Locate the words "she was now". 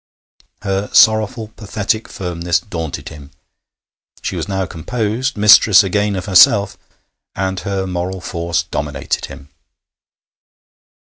4.23-4.65